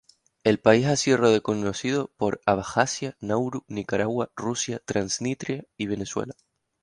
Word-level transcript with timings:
El 0.43 0.57
país 0.59 0.87
ha 0.87 0.95
sido 0.95 1.17
reconocido 1.17 2.09
por 2.17 2.41
Abjasia, 2.47 3.17
Nauru, 3.21 3.65
Nicaragua, 3.67 4.31
Rusia, 4.35 4.81
Transnistria, 4.83 5.65
y 5.77 5.85
Venezuela. 5.85 6.33